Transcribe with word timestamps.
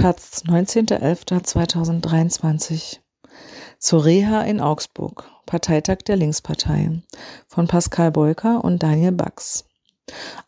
Taz, 0.00 0.42
19.11.2023. 0.46 3.00
Zur 3.78 4.04
Reha 4.06 4.40
in 4.40 4.58
Augsburg. 4.58 5.30
Parteitag 5.44 5.98
der 6.06 6.16
Linkspartei. 6.16 7.02
Von 7.46 7.66
Pascal 7.66 8.10
Beuker 8.10 8.64
und 8.64 8.82
Daniel 8.82 9.12
Bax. 9.12 9.66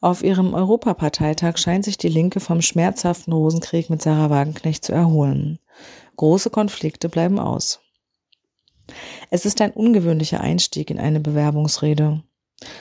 Auf 0.00 0.22
ihrem 0.22 0.54
Europaparteitag 0.54 1.58
scheint 1.58 1.84
sich 1.84 1.98
die 1.98 2.08
Linke 2.08 2.40
vom 2.40 2.62
schmerzhaften 2.62 3.34
Rosenkrieg 3.34 3.90
mit 3.90 4.00
Sarah 4.00 4.30
Wagenknecht 4.30 4.86
zu 4.86 4.94
erholen. 4.94 5.58
Große 6.16 6.48
Konflikte 6.48 7.10
bleiben 7.10 7.38
aus. 7.38 7.80
Es 9.28 9.44
ist 9.44 9.60
ein 9.60 9.72
ungewöhnlicher 9.72 10.40
Einstieg 10.40 10.88
in 10.88 10.98
eine 10.98 11.20
Bewerbungsrede. 11.20 12.22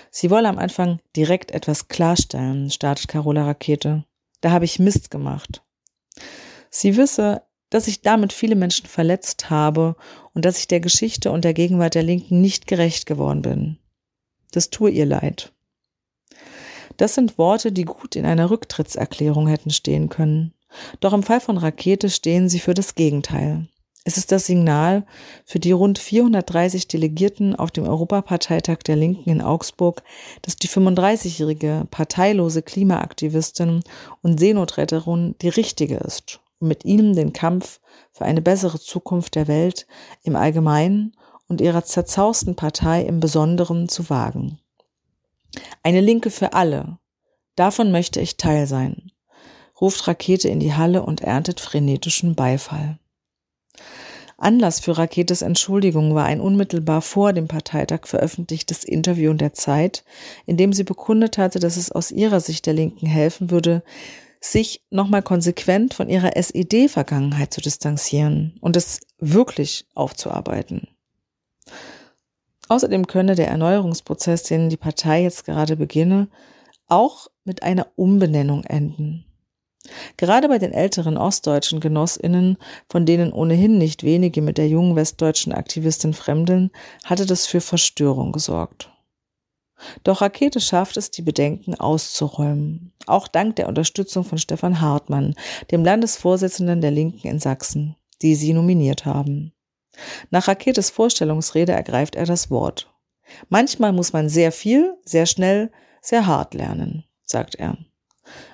Sie 0.09 0.31
wolle 0.31 0.47
am 0.47 0.57
Anfang 0.57 1.01
direkt 1.17 1.51
etwas 1.51 1.89
klarstellen, 1.89 2.71
startet 2.71 3.09
Carola 3.09 3.43
Rakete. 3.43 4.05
Da 4.39 4.51
habe 4.51 4.63
ich 4.63 4.79
Mist 4.79 5.11
gemacht. 5.11 5.63
Sie 6.71 6.95
wisse, 6.95 7.43
dass 7.69 7.87
ich 7.87 8.01
damit 8.01 8.33
viele 8.33 8.55
Menschen 8.55 8.87
verletzt 8.87 9.49
habe 9.49 9.95
und 10.33 10.45
dass 10.45 10.57
ich 10.57 10.67
der 10.67 10.79
Geschichte 10.79 11.31
und 11.31 11.43
der 11.43 11.53
Gegenwart 11.53 11.95
der 11.95 12.03
Linken 12.03 12.41
nicht 12.41 12.65
gerecht 12.65 13.05
geworden 13.05 13.41
bin. 13.41 13.77
Das 14.51 14.69
tue 14.69 14.89
ihr 14.89 15.05
leid. 15.05 15.53
Das 16.97 17.15
sind 17.15 17.37
Worte, 17.37 17.71
die 17.71 17.85
gut 17.85 18.15
in 18.15 18.25
einer 18.25 18.49
Rücktrittserklärung 18.49 19.47
hätten 19.47 19.69
stehen 19.69 20.09
können. 20.09 20.53
Doch 20.99 21.13
im 21.13 21.23
Fall 21.23 21.41
von 21.41 21.57
Rakete 21.57 22.09
stehen 22.09 22.47
sie 22.47 22.59
für 22.59 22.73
das 22.73 22.95
Gegenteil. 22.95 23.67
Es 24.03 24.17
ist 24.17 24.31
das 24.31 24.45
Signal 24.45 25.05
für 25.45 25.59
die 25.59 25.71
rund 25.71 25.99
430 25.99 26.87
Delegierten 26.87 27.55
auf 27.55 27.71
dem 27.71 27.85
Europaparteitag 27.85 28.77
der 28.79 28.95
Linken 28.95 29.29
in 29.29 29.41
Augsburg, 29.41 30.03
dass 30.41 30.55
die 30.55 30.67
35-jährige 30.67 31.87
parteilose 31.91 32.63
Klimaaktivistin 32.63 33.81
und 34.21 34.39
Seenotretterin 34.39 35.35
die 35.41 35.49
richtige 35.49 35.97
ist 35.97 36.40
mit 36.67 36.85
ihnen 36.85 37.15
den 37.15 37.33
Kampf 37.33 37.79
für 38.11 38.25
eine 38.25 38.41
bessere 38.41 38.79
Zukunft 38.79 39.35
der 39.35 39.47
Welt 39.47 39.87
im 40.23 40.35
Allgemeinen 40.35 41.15
und 41.47 41.61
ihrer 41.61 41.83
zerzausten 41.83 42.55
Partei 42.55 43.03
im 43.03 43.19
Besonderen 43.19 43.89
zu 43.89 44.09
wagen. 44.09 44.59
Eine 45.83 46.01
Linke 46.01 46.29
für 46.29 46.53
alle. 46.53 46.97
Davon 47.55 47.91
möchte 47.91 48.21
ich 48.21 48.37
Teil 48.37 48.67
sein, 48.67 49.11
ruft 49.79 50.07
Rakete 50.07 50.47
in 50.47 50.59
die 50.59 50.73
Halle 50.73 51.03
und 51.03 51.21
erntet 51.21 51.59
frenetischen 51.59 52.35
Beifall. 52.35 52.97
Anlass 54.37 54.79
für 54.79 54.97
Raketes 54.97 55.43
Entschuldigung 55.43 56.15
war 56.15 56.25
ein 56.25 56.41
unmittelbar 56.41 57.03
vor 57.03 57.31
dem 57.31 57.47
Parteitag 57.47 58.07
veröffentlichtes 58.07 58.83
Interview 58.83 59.29
in 59.31 59.37
der 59.37 59.53
Zeit, 59.53 60.03
in 60.47 60.57
dem 60.57 60.73
sie 60.73 60.83
bekundet 60.83 61.37
hatte, 61.37 61.59
dass 61.59 61.77
es 61.77 61.91
aus 61.91 62.09
ihrer 62.09 62.39
Sicht 62.39 62.65
der 62.65 62.73
Linken 62.73 63.05
helfen 63.05 63.51
würde, 63.51 63.83
sich 64.41 64.83
nochmal 64.89 65.21
konsequent 65.21 65.93
von 65.93 66.09
ihrer 66.09 66.35
SED-Vergangenheit 66.35 67.53
zu 67.53 67.61
distanzieren 67.61 68.57
und 68.59 68.75
es 68.75 68.99
wirklich 69.19 69.85
aufzuarbeiten. 69.93 70.87
Außerdem 72.67 73.05
könne 73.05 73.35
der 73.35 73.49
Erneuerungsprozess, 73.49 74.43
den 74.43 74.69
die 74.69 74.77
Partei 74.77 75.23
jetzt 75.23 75.45
gerade 75.45 75.75
beginne, 75.77 76.27
auch 76.87 77.27
mit 77.43 77.63
einer 77.63 77.87
Umbenennung 77.95 78.63
enden. 78.63 79.25
Gerade 80.17 80.47
bei 80.47 80.57
den 80.57 80.73
älteren 80.73 81.17
ostdeutschen 81.17 81.79
Genossinnen, 81.79 82.57
von 82.89 83.05
denen 83.05 83.33
ohnehin 83.33 83.77
nicht 83.77 84.03
wenige 84.03 84.41
mit 84.41 84.57
der 84.57 84.67
jungen 84.67 84.95
westdeutschen 84.95 85.53
Aktivistin 85.53 86.13
fremdeln, 86.13 86.71
hatte 87.03 87.25
das 87.25 87.47
für 87.47 87.61
Verstörung 87.61 88.31
gesorgt. 88.31 88.91
Doch 90.03 90.21
Rakete 90.21 90.59
schafft 90.59 90.97
es, 90.97 91.11
die 91.11 91.21
Bedenken 91.21 91.75
auszuräumen. 91.75 92.93
Auch 93.07 93.27
dank 93.27 93.55
der 93.55 93.67
Unterstützung 93.67 94.23
von 94.23 94.37
Stefan 94.37 94.81
Hartmann, 94.81 95.35
dem 95.71 95.83
Landesvorsitzenden 95.83 96.81
der 96.81 96.91
Linken 96.91 97.27
in 97.27 97.39
Sachsen, 97.39 97.95
die 98.21 98.35
sie 98.35 98.53
nominiert 98.53 99.05
haben. 99.05 99.53
Nach 100.29 100.47
Raketes 100.47 100.89
Vorstellungsrede 100.89 101.73
ergreift 101.73 102.15
er 102.15 102.25
das 102.25 102.49
Wort. 102.49 102.91
Manchmal 103.49 103.93
muss 103.93 104.13
man 104.13 104.29
sehr 104.29 104.51
viel, 104.51 104.95
sehr 105.05 105.25
schnell, 105.25 105.71
sehr 106.01 106.25
hart 106.27 106.53
lernen, 106.53 107.05
sagt 107.23 107.55
er. 107.55 107.77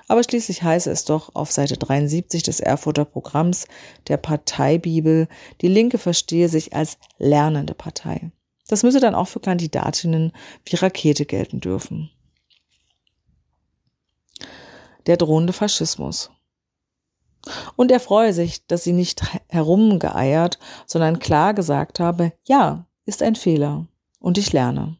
Aber 0.08 0.22
schließlich 0.22 0.62
heiße 0.62 0.90
es 0.90 1.04
doch 1.04 1.34
auf 1.34 1.52
Seite 1.52 1.76
73 1.76 2.42
des 2.42 2.60
Erfurter 2.60 3.04
Programms 3.04 3.66
der 4.08 4.16
Parteibibel, 4.16 5.28
die 5.60 5.68
Linke 5.68 5.98
verstehe 5.98 6.48
sich 6.48 6.74
als 6.74 6.98
lernende 7.18 7.74
Partei. 7.74 8.32
Das 8.68 8.82
müsse 8.82 9.00
dann 9.00 9.14
auch 9.14 9.28
für 9.28 9.40
Kandidatinnen 9.40 10.32
wie 10.64 10.76
Rakete 10.76 11.24
gelten 11.24 11.60
dürfen. 11.60 12.10
Der 15.06 15.16
drohende 15.16 15.52
Faschismus. 15.52 16.30
Und 17.76 17.90
er 17.90 18.00
freue 18.00 18.32
sich, 18.32 18.66
dass 18.66 18.84
sie 18.84 18.92
nicht 18.92 19.22
herumgeeiert, 19.48 20.58
sondern 20.86 21.18
klar 21.18 21.54
gesagt 21.54 21.98
habe, 21.98 22.32
ja, 22.44 22.86
ist 23.06 23.22
ein 23.22 23.36
Fehler 23.36 23.86
und 24.20 24.38
ich 24.38 24.52
lerne. 24.52 24.98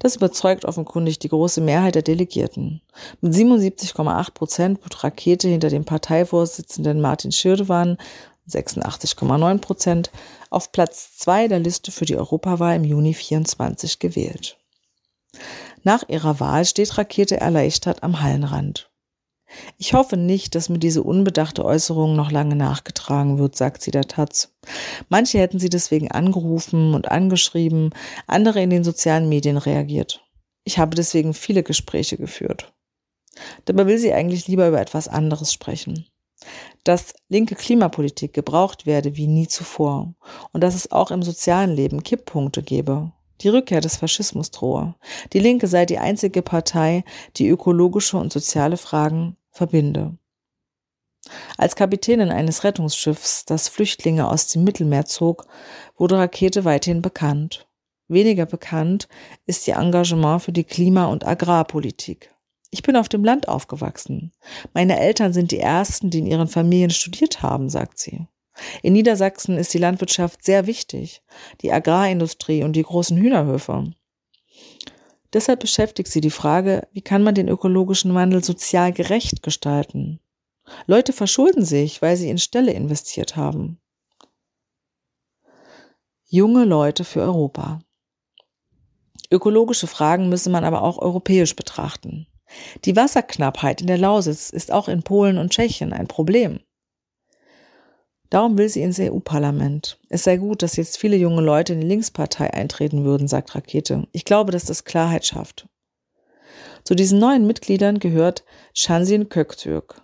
Das 0.00 0.16
überzeugt 0.16 0.64
offenkundig 0.64 1.18
die 1.18 1.28
große 1.28 1.60
Mehrheit 1.60 1.96
der 1.96 2.02
Delegierten. 2.02 2.82
Mit 3.20 3.34
77,8 3.34 4.32
Prozent 4.32 4.84
wird 4.84 5.02
Rakete 5.02 5.48
hinter 5.48 5.70
dem 5.70 5.84
Parteivorsitzenden 5.84 7.00
Martin 7.00 7.32
Schirdewan 7.32 7.98
86,9 8.48 9.58
Prozent, 9.58 10.10
auf 10.50 10.72
Platz 10.72 11.16
zwei 11.16 11.48
der 11.48 11.58
Liste 11.58 11.92
für 11.92 12.04
die 12.04 12.16
Europawahl 12.16 12.76
im 12.76 12.84
Juni 12.84 13.14
24 13.14 13.98
gewählt. 13.98 14.58
Nach 15.82 16.08
ihrer 16.08 16.40
Wahl 16.40 16.64
steht 16.64 16.98
Rakete 16.98 17.40
erleichtert 17.40 18.02
am 18.02 18.20
Hallenrand. 18.20 18.90
Ich 19.78 19.94
hoffe 19.94 20.16
nicht, 20.16 20.54
dass 20.54 20.68
mir 20.68 20.78
diese 20.78 21.02
unbedachte 21.02 21.64
Äußerung 21.64 22.14
noch 22.14 22.30
lange 22.30 22.54
nachgetragen 22.54 23.38
wird, 23.38 23.56
sagt 23.56 23.82
sie 23.82 23.90
der 23.90 24.06
Taz. 24.06 24.54
Manche 25.08 25.38
hätten 25.38 25.58
sie 25.58 25.70
deswegen 25.70 26.10
angerufen 26.10 26.94
und 26.94 27.10
angeschrieben, 27.10 27.90
andere 28.26 28.60
in 28.60 28.70
den 28.70 28.84
sozialen 28.84 29.28
Medien 29.28 29.56
reagiert. 29.56 30.22
Ich 30.64 30.78
habe 30.78 30.96
deswegen 30.96 31.32
viele 31.32 31.62
Gespräche 31.62 32.18
geführt. 32.18 32.74
Dabei 33.64 33.86
will 33.86 33.98
sie 33.98 34.12
eigentlich 34.12 34.48
lieber 34.48 34.68
über 34.68 34.80
etwas 34.80 35.08
anderes 35.08 35.52
sprechen 35.52 36.07
dass 36.84 37.14
linke 37.28 37.54
Klimapolitik 37.54 38.32
gebraucht 38.32 38.86
werde 38.86 39.16
wie 39.16 39.26
nie 39.26 39.48
zuvor 39.48 40.14
und 40.52 40.62
dass 40.62 40.74
es 40.74 40.90
auch 40.90 41.10
im 41.10 41.22
sozialen 41.22 41.74
Leben 41.74 42.02
Kipppunkte 42.02 42.62
gebe. 42.62 43.12
Die 43.40 43.48
Rückkehr 43.48 43.80
des 43.80 43.96
Faschismus 43.96 44.50
drohe. 44.50 44.94
Die 45.32 45.38
Linke 45.38 45.68
sei 45.68 45.86
die 45.86 45.98
einzige 45.98 46.42
Partei, 46.42 47.04
die 47.36 47.48
ökologische 47.48 48.16
und 48.16 48.32
soziale 48.32 48.76
Fragen 48.76 49.36
verbinde. 49.50 50.16
Als 51.56 51.76
Kapitänin 51.76 52.30
eines 52.30 52.64
Rettungsschiffs, 52.64 53.44
das 53.44 53.68
Flüchtlinge 53.68 54.28
aus 54.28 54.48
dem 54.48 54.64
Mittelmeer 54.64 55.04
zog, 55.04 55.46
wurde 55.96 56.18
Rakete 56.18 56.64
weithin 56.64 57.02
bekannt. 57.02 57.68
Weniger 58.08 58.46
bekannt 58.46 59.08
ist 59.44 59.68
ihr 59.68 59.76
Engagement 59.76 60.42
für 60.42 60.52
die 60.52 60.64
Klima- 60.64 61.06
und 61.06 61.26
Agrarpolitik. 61.26 62.34
Ich 62.70 62.82
bin 62.82 62.96
auf 62.96 63.08
dem 63.08 63.24
Land 63.24 63.48
aufgewachsen. 63.48 64.32
Meine 64.74 64.98
Eltern 64.98 65.32
sind 65.32 65.52
die 65.52 65.58
ersten, 65.58 66.10
die 66.10 66.18
in 66.18 66.26
ihren 66.26 66.48
Familien 66.48 66.90
studiert 66.90 67.42
haben, 67.42 67.70
sagt 67.70 67.98
sie. 67.98 68.26
In 68.82 68.92
Niedersachsen 68.92 69.56
ist 69.56 69.72
die 69.72 69.78
Landwirtschaft 69.78 70.44
sehr 70.44 70.66
wichtig, 70.66 71.22
die 71.62 71.72
Agrarindustrie 71.72 72.64
und 72.64 72.74
die 72.74 72.82
großen 72.82 73.16
Hühnerhöfe. 73.16 73.92
Deshalb 75.32 75.60
beschäftigt 75.60 76.10
sie 76.10 76.20
die 76.20 76.30
Frage, 76.30 76.88
wie 76.92 77.02
kann 77.02 77.22
man 77.22 77.34
den 77.34 77.48
ökologischen 77.48 78.14
Wandel 78.14 78.42
sozial 78.42 78.92
gerecht 78.92 79.42
gestalten? 79.42 80.20
Leute 80.86 81.12
verschulden 81.12 81.64
sich, 81.64 82.02
weil 82.02 82.16
sie 82.16 82.28
in 82.28 82.38
Ställe 82.38 82.72
investiert 82.72 83.36
haben. 83.36 83.80
Junge 86.26 86.64
Leute 86.64 87.04
für 87.04 87.22
Europa. 87.22 87.80
Ökologische 89.30 89.86
Fragen 89.86 90.28
müsse 90.28 90.50
man 90.50 90.64
aber 90.64 90.82
auch 90.82 90.98
europäisch 90.98 91.54
betrachten. 91.56 92.26
Die 92.84 92.96
Wasserknappheit 92.96 93.80
in 93.80 93.86
der 93.86 93.98
Lausitz 93.98 94.50
ist 94.50 94.72
auch 94.72 94.88
in 94.88 95.02
Polen 95.02 95.38
und 95.38 95.52
Tschechien 95.52 95.92
ein 95.92 96.08
Problem. 96.08 96.60
Darum 98.30 98.58
will 98.58 98.68
sie 98.68 98.82
ins 98.82 99.00
EU-Parlament. 99.00 99.98
Es 100.10 100.24
sei 100.24 100.36
gut, 100.36 100.62
dass 100.62 100.76
jetzt 100.76 100.98
viele 100.98 101.16
junge 101.16 101.40
Leute 101.40 101.72
in 101.72 101.80
die 101.80 101.86
Linkspartei 101.86 102.52
eintreten 102.52 103.04
würden, 103.04 103.26
sagt 103.26 103.54
Rakete. 103.54 104.06
Ich 104.12 104.24
glaube, 104.24 104.52
dass 104.52 104.66
das 104.66 104.84
Klarheit 104.84 105.24
schafft. 105.24 105.66
Zu 106.84 106.94
diesen 106.94 107.18
neuen 107.18 107.46
Mitgliedern 107.46 107.98
gehört 107.98 108.44
Shansin 108.74 109.28
Köktürk. 109.28 110.02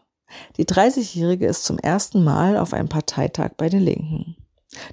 Die 0.56 0.64
30-Jährige 0.64 1.46
ist 1.46 1.64
zum 1.64 1.79
ersten 1.79 2.25
Mal 2.25 2.56
auf 2.56 2.73
einem 2.73 2.88
Parteitag 2.88 3.52
bei 3.56 3.69
den 3.69 3.82
Linken. 3.82 4.37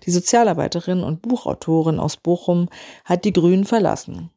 Die 0.06 0.12
Sozialarbeiterin 0.12 1.02
und 1.02 1.22
Buchautorin 1.22 2.00
aus 2.00 2.18
Bochum 2.18 2.70
hat 3.06 3.26
die 3.26 3.34
Grünen 3.34 3.66
verlassen. 3.66 4.30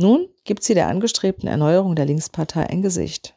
Nun 0.00 0.28
gibt 0.44 0.62
sie 0.62 0.74
der 0.74 0.86
angestrebten 0.86 1.48
Erneuerung 1.48 1.96
der 1.96 2.06
Linkspartei 2.06 2.64
ein 2.68 2.82
Gesicht. 2.82 3.34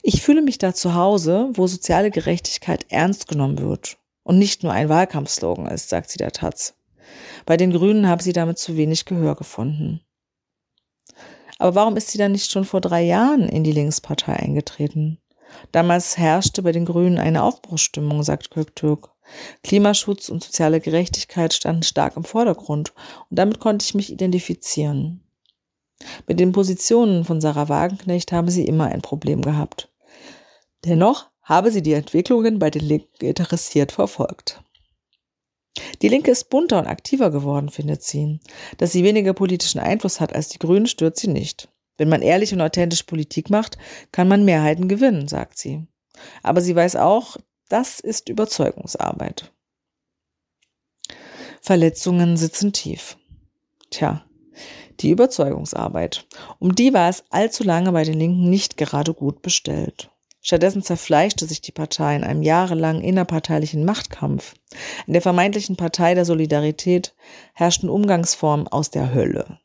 Ich 0.00 0.22
fühle 0.22 0.40
mich 0.40 0.58
da 0.58 0.72
zu 0.72 0.94
Hause, 0.94 1.50
wo 1.54 1.66
soziale 1.66 2.12
Gerechtigkeit 2.12 2.86
ernst 2.88 3.26
genommen 3.26 3.58
wird 3.58 3.98
und 4.22 4.38
nicht 4.38 4.62
nur 4.62 4.72
ein 4.72 4.88
Wahlkampfslogan 4.88 5.66
ist, 5.66 5.88
sagt 5.88 6.10
sie 6.10 6.18
der 6.18 6.30
Taz. 6.30 6.74
Bei 7.46 7.56
den 7.56 7.72
Grünen 7.72 8.08
habe 8.08 8.22
sie 8.22 8.32
damit 8.32 8.58
zu 8.58 8.76
wenig 8.76 9.06
Gehör 9.06 9.34
gefunden. 9.34 10.02
Aber 11.58 11.74
warum 11.74 11.96
ist 11.96 12.10
sie 12.10 12.18
dann 12.18 12.32
nicht 12.32 12.52
schon 12.52 12.64
vor 12.64 12.80
drei 12.80 13.02
Jahren 13.02 13.48
in 13.48 13.64
die 13.64 13.72
Linkspartei 13.72 14.34
eingetreten? 14.34 15.18
Damals 15.72 16.16
herrschte 16.16 16.62
bei 16.62 16.70
den 16.70 16.84
Grünen 16.84 17.18
eine 17.18 17.42
Aufbruchsstimmung, 17.42 18.22
sagt 18.22 18.52
Köktürk. 18.52 19.10
Klimaschutz 19.64 20.28
und 20.28 20.44
soziale 20.44 20.80
Gerechtigkeit 20.80 21.54
standen 21.54 21.82
stark 21.82 22.16
im 22.16 22.22
Vordergrund 22.22 22.92
und 23.30 23.38
damit 23.38 23.58
konnte 23.58 23.84
ich 23.84 23.94
mich 23.94 24.12
identifizieren. 24.12 25.25
Mit 26.26 26.40
den 26.40 26.52
Positionen 26.52 27.24
von 27.24 27.40
Sarah 27.40 27.68
Wagenknecht 27.68 28.32
habe 28.32 28.50
sie 28.50 28.64
immer 28.64 28.86
ein 28.86 29.02
Problem 29.02 29.42
gehabt. 29.42 29.90
Dennoch 30.84 31.30
habe 31.42 31.70
sie 31.70 31.82
die 31.82 31.94
Entwicklungen 31.94 32.58
bei 32.58 32.70
den 32.70 32.84
Linken 32.84 33.24
interessiert 33.24 33.92
verfolgt. 33.92 34.62
Die 36.02 36.08
Linke 36.08 36.30
ist 36.30 36.50
bunter 36.50 36.78
und 36.78 36.86
aktiver 36.86 37.30
geworden, 37.30 37.68
findet 37.68 38.02
sie. 38.02 38.40
Dass 38.78 38.92
sie 38.92 39.04
weniger 39.04 39.32
politischen 39.32 39.78
Einfluss 39.78 40.20
hat 40.20 40.34
als 40.34 40.48
die 40.48 40.58
Grünen, 40.58 40.86
stört 40.86 41.16
sie 41.16 41.28
nicht. 41.28 41.68
Wenn 41.98 42.08
man 42.08 42.22
ehrlich 42.22 42.52
und 42.52 42.60
authentisch 42.60 43.04
Politik 43.04 43.50
macht, 43.50 43.78
kann 44.12 44.28
man 44.28 44.44
Mehrheiten 44.44 44.88
gewinnen, 44.88 45.28
sagt 45.28 45.58
sie. 45.58 45.86
Aber 46.42 46.60
sie 46.60 46.74
weiß 46.74 46.96
auch, 46.96 47.36
das 47.68 48.00
ist 48.00 48.28
Überzeugungsarbeit. 48.28 49.52
Verletzungen 51.60 52.36
sitzen 52.36 52.72
tief. 52.72 53.16
Tja, 53.90 54.25
die 55.00 55.10
Überzeugungsarbeit. 55.10 56.26
Um 56.58 56.74
die 56.74 56.92
war 56.92 57.08
es 57.08 57.24
allzu 57.30 57.64
lange 57.64 57.92
bei 57.92 58.04
den 58.04 58.18
Linken 58.18 58.50
nicht 58.50 58.76
gerade 58.76 59.14
gut 59.14 59.42
bestellt. 59.42 60.10
Stattdessen 60.46 60.82
zerfleischte 60.82 61.44
sich 61.44 61.60
die 61.60 61.72
Partei 61.72 62.14
in 62.14 62.22
einem 62.22 62.42
jahrelangen 62.42 63.02
innerparteilichen 63.02 63.84
Machtkampf. 63.84 64.54
In 65.08 65.12
der 65.12 65.22
vermeintlichen 65.22 65.74
Partei 65.74 66.14
der 66.14 66.24
Solidarität 66.24 67.14
herrschten 67.52 67.88
Umgangsformen 67.88 68.68
aus 68.68 68.90
der 68.90 69.12
Hölle. 69.12 69.58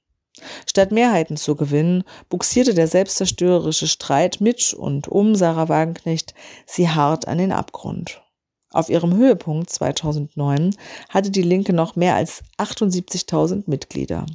Statt 0.65 0.91
Mehrheiten 0.91 1.37
zu 1.37 1.55
gewinnen, 1.55 2.03
buxierte 2.29 2.73
der 2.73 2.87
selbstzerstörerische 2.87 3.87
Streit 3.87 4.41
mit 4.41 4.73
und 4.73 5.07
um 5.07 5.35
Sarah 5.35 5.69
Wagenknecht 5.69 6.33
sie 6.65 6.89
hart 6.89 7.27
an 7.27 7.37
den 7.37 7.51
Abgrund. 7.51 8.23
Auf 8.71 8.89
ihrem 8.89 9.15
Höhepunkt 9.15 9.69
2009 9.69 10.75
hatte 11.09 11.29
die 11.29 11.41
Linke 11.41 11.73
noch 11.73 11.95
mehr 11.95 12.15
als 12.15 12.41
78.000 12.57 13.63
Mitglieder. 13.67 14.25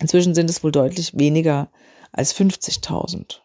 Inzwischen 0.00 0.34
sind 0.34 0.50
es 0.50 0.62
wohl 0.62 0.72
deutlich 0.72 1.18
weniger 1.18 1.70
als 2.12 2.34
50.000. 2.34 3.40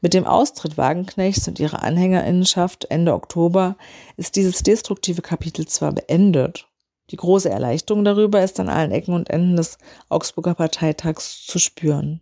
Mit 0.00 0.14
dem 0.14 0.26
Austritt 0.26 0.76
Wagenknechts 0.76 1.46
und 1.46 1.60
ihrer 1.60 1.82
Anhängerinnenschaft 1.82 2.86
Ende 2.86 3.14
Oktober 3.14 3.76
ist 4.16 4.36
dieses 4.36 4.62
destruktive 4.62 5.22
Kapitel 5.22 5.66
zwar 5.66 5.92
beendet. 5.92 6.66
Die 7.10 7.16
große 7.16 7.50
Erleichterung 7.50 8.04
darüber 8.04 8.42
ist 8.42 8.58
an 8.58 8.68
allen 8.68 8.90
Ecken 8.90 9.14
und 9.14 9.30
Enden 9.30 9.56
des 9.56 9.78
Augsburger 10.08 10.54
Parteitags 10.54 11.44
zu 11.46 11.58
spüren. 11.58 12.20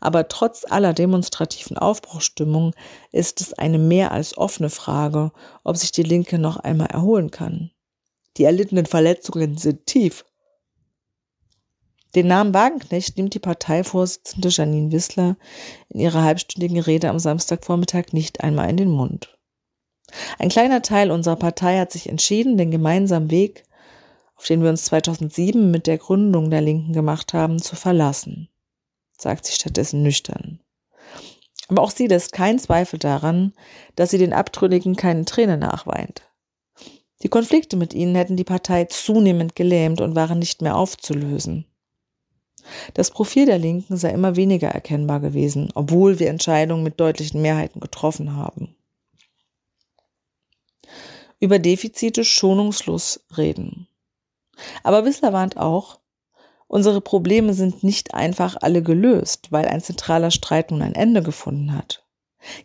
Aber 0.00 0.26
trotz 0.26 0.64
aller 0.68 0.92
demonstrativen 0.92 1.78
Aufbruchstimmung 1.78 2.74
ist 3.12 3.40
es 3.40 3.52
eine 3.52 3.78
mehr 3.78 4.10
als 4.10 4.36
offene 4.36 4.70
Frage, 4.70 5.32
ob 5.62 5.76
sich 5.76 5.92
die 5.92 6.02
Linke 6.02 6.38
noch 6.38 6.56
einmal 6.56 6.88
erholen 6.88 7.30
kann. 7.30 7.70
Die 8.36 8.44
erlittenen 8.44 8.86
Verletzungen 8.86 9.58
sind 9.58 9.86
tief 9.86 10.24
den 12.14 12.26
Namen 12.26 12.54
Wagenknecht 12.54 13.16
nimmt 13.16 13.34
die 13.34 13.38
Parteivorsitzende 13.38 14.48
Janine 14.48 14.90
Wissler 14.90 15.36
in 15.88 16.00
ihrer 16.00 16.22
halbstündigen 16.22 16.80
Rede 16.80 17.08
am 17.08 17.18
Samstagvormittag 17.18 18.12
nicht 18.12 18.42
einmal 18.42 18.68
in 18.68 18.76
den 18.76 18.90
Mund. 18.90 19.38
Ein 20.38 20.48
kleiner 20.48 20.82
Teil 20.82 21.10
unserer 21.10 21.36
Partei 21.36 21.78
hat 21.78 21.92
sich 21.92 22.08
entschieden, 22.08 22.56
den 22.56 22.72
gemeinsamen 22.72 23.30
Weg, 23.30 23.64
auf 24.34 24.46
den 24.46 24.62
wir 24.62 24.70
uns 24.70 24.86
2007 24.86 25.70
mit 25.70 25.86
der 25.86 25.98
Gründung 25.98 26.50
der 26.50 26.62
Linken 26.62 26.92
gemacht 26.92 27.32
haben, 27.32 27.60
zu 27.60 27.76
verlassen, 27.76 28.48
sagt 29.16 29.46
sie 29.46 29.52
stattdessen 29.52 30.02
nüchtern. 30.02 30.60
Aber 31.68 31.82
auch 31.82 31.92
sie 31.92 32.08
lässt 32.08 32.32
keinen 32.32 32.58
Zweifel 32.58 32.98
daran, 32.98 33.52
dass 33.94 34.10
sie 34.10 34.18
den 34.18 34.32
Abtrünnigen 34.32 34.96
keine 34.96 35.24
Träne 35.24 35.56
nachweint. 35.56 36.22
Die 37.22 37.28
Konflikte 37.28 37.76
mit 37.76 37.94
ihnen 37.94 38.16
hätten 38.16 38.36
die 38.36 38.44
Partei 38.44 38.86
zunehmend 38.86 39.54
gelähmt 39.54 40.00
und 40.00 40.16
waren 40.16 40.38
nicht 40.38 40.62
mehr 40.62 40.76
aufzulösen. 40.76 41.69
Das 42.94 43.10
Profil 43.10 43.46
der 43.46 43.58
Linken 43.58 43.96
sei 43.96 44.10
immer 44.10 44.36
weniger 44.36 44.68
erkennbar 44.68 45.20
gewesen, 45.20 45.70
obwohl 45.74 46.18
wir 46.18 46.28
Entscheidungen 46.28 46.82
mit 46.82 47.00
deutlichen 47.00 47.42
Mehrheiten 47.42 47.80
getroffen 47.80 48.36
haben. 48.36 48.74
Über 51.38 51.58
Defizite 51.58 52.24
schonungslos 52.24 53.24
reden. 53.36 53.88
Aber 54.82 55.04
Wissler 55.04 55.32
warnt 55.32 55.56
auch, 55.56 55.98
unsere 56.68 57.00
Probleme 57.00 57.54
sind 57.54 57.82
nicht 57.82 58.14
einfach 58.14 58.56
alle 58.60 58.82
gelöst, 58.82 59.50
weil 59.50 59.66
ein 59.66 59.80
zentraler 59.80 60.30
Streit 60.30 60.70
nun 60.70 60.82
ein 60.82 60.94
Ende 60.94 61.22
gefunden 61.22 61.74
hat. 61.74 62.04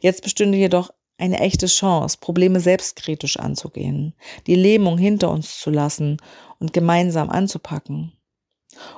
Jetzt 0.01 0.24
bestünde 0.24 0.57
jedoch 0.57 0.92
eine 1.18 1.39
echte 1.39 1.68
Chance, 1.68 2.18
Probleme 2.19 2.59
selbstkritisch 2.59 3.38
anzugehen, 3.38 4.13
die 4.47 4.56
Lähmung 4.56 4.97
hinter 4.97 5.31
uns 5.31 5.59
zu 5.59 5.69
lassen 5.69 6.18
und 6.59 6.74
gemeinsam 6.74 7.30
anzupacken. 7.30 8.12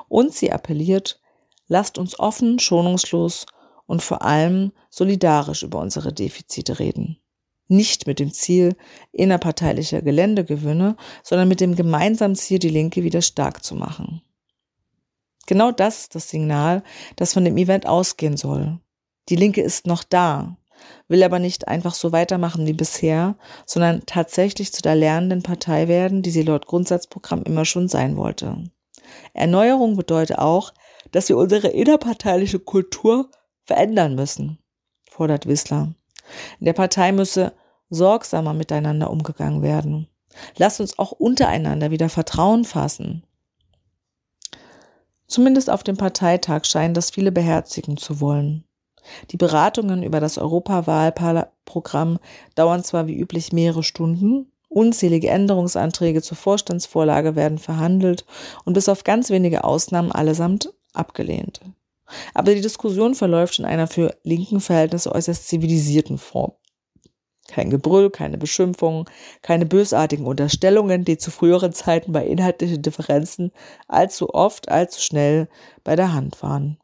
Und 0.08 0.34
sie 0.34 0.52
appelliert, 0.52 1.20
lasst 1.68 1.98
uns 1.98 2.20
offen, 2.20 2.60
schonungslos 2.60 3.46
und 3.86 4.02
vor 4.04 4.22
allem 4.22 4.72
solidarisch 4.90 5.64
über 5.64 5.80
unsere 5.80 6.14
Defizite 6.14 6.80
reden. 6.80 7.20
Nicht 7.68 8.08
mit 8.08 8.20
dem 8.20 8.32
Ziel 8.32 8.76
innerparteilicher 9.12 10.02
Geländegewinne, 10.02 10.96
sondern 11.24 11.48
mit 11.48 11.60
dem 11.60 11.76
gemeinsamen 11.76 12.36
Ziel, 12.36 12.60
die 12.60 12.70
Linke 12.70 13.04
wieder 13.04 13.22
stark 13.22 13.64
zu 13.64 13.76
machen. 13.76 14.22
Genau 15.48 15.72
das 15.72 16.02
ist 16.02 16.16
das 16.16 16.30
Signal, 16.30 16.84
das 17.16 17.34
von 17.34 17.46
dem 17.46 17.58
Event 17.58 17.86
ausgehen 17.86 18.38
soll. 18.38 18.80
Die 19.30 19.36
Linke 19.36 19.62
ist 19.62 19.88
noch 19.88 20.04
da, 20.04 20.58
will 21.08 21.24
aber 21.24 21.40
nicht 21.40 21.68
einfach 21.68 21.94
so 21.94 22.12
weitermachen 22.12 22.66
wie 22.68 22.74
bisher, 22.74 23.36
sondern 23.66 24.06
tatsächlich 24.06 24.72
zu 24.74 24.82
der 24.82 24.96
lernenden 24.96 25.44
Partei 25.44 25.88
werden, 25.88 26.22
die 26.22 26.32
sie 26.32 26.44
laut 26.44 26.66
Grundsatzprogramm 26.68 27.44
immer 27.44 27.66
schon 27.66 27.88
sein 27.88 28.16
wollte. 28.18 28.64
Erneuerung 29.34 29.96
bedeutet 29.96 30.38
auch, 30.38 30.74
dass 31.12 31.30
wir 31.30 31.38
unsere 31.38 31.68
innerparteiliche 31.68 32.60
Kultur 32.60 33.30
verändern 33.66 34.16
müssen, 34.16 34.60
fordert 35.10 35.46
Wissler. 35.48 35.94
In 36.60 36.66
der 36.66 36.74
Partei 36.74 37.12
müsse 37.12 37.54
sorgsamer 37.90 38.54
miteinander 38.54 39.10
umgegangen 39.10 39.62
werden. 39.62 40.08
Lasst 40.58 40.82
uns 40.82 41.00
auch 41.00 41.12
untereinander 41.12 41.92
wieder 41.92 42.10
Vertrauen 42.10 42.66
fassen. 42.66 43.24
Zumindest 45.28 45.70
auf 45.70 45.84
dem 45.84 45.98
Parteitag 45.98 46.66
scheinen 46.66 46.94
das 46.94 47.10
viele 47.10 47.32
beherzigen 47.32 47.98
zu 47.98 48.22
wollen. 48.22 48.64
Die 49.32 49.38
Beratungen 49.38 50.04
über 50.04 50.20
das 50.20 50.38
Europawahlprogramm 50.38 52.20
dauern 52.56 52.84
zwar 52.84 53.08
wie 53.08 53.18
üblich 53.18 53.54
mehrere 53.54 53.84
Stunden, 53.84 54.52
Unzählige 54.70 55.30
Änderungsanträge 55.30 56.22
zur 56.22 56.38
Vorstandsvorlage 56.38 57.36
werden 57.36 57.58
verhandelt 57.58 58.26
und 58.66 58.74
bis 58.74 58.90
auf 58.90 59.04
ganz 59.04 59.30
wenige 59.30 59.64
Ausnahmen 59.64 60.12
allesamt 60.12 60.74
abgelehnt. 60.94 61.62
Aber 62.34 62.54
die 62.54 62.62
Diskussion 62.62 63.16
verläuft 63.16 63.60
in 63.60 63.66
einer 63.66 63.88
für 63.88 64.16
linken 64.24 64.62
Verhältnisse 64.62 65.12
äußerst 65.12 65.48
zivilisierten 65.48 66.18
Form. 66.18 66.54
Kein 67.48 67.70
Gebrüll, 67.70 68.10
keine 68.10 68.38
Beschimpfungen, 68.38 69.06
keine 69.42 69.66
bösartigen 69.66 70.26
Unterstellungen, 70.26 71.06
die 71.06 71.18
zu 71.18 71.32
früheren 71.32 71.72
Zeiten 71.72 72.12
bei 72.12 72.26
inhaltlichen 72.26 72.82
Differenzen 72.82 73.52
allzu 73.88 74.34
oft, 74.34 74.70
allzu 74.70 75.02
schnell 75.02 75.48
bei 75.86 75.96
der 75.96 76.14
Hand 76.14 76.44
waren. 76.44 76.78